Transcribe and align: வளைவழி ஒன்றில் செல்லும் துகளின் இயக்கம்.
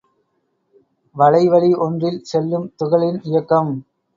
வளைவழி 1.15 1.71
ஒன்றில் 1.77 2.19
செல்லும் 2.23 2.67
துகளின் 2.75 3.21
இயக்கம். 3.23 3.71